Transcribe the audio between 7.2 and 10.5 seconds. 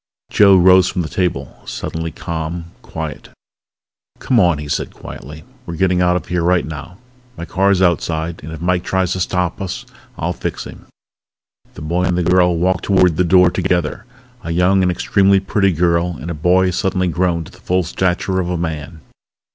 My car's outside and if Mike tries to stop us I'll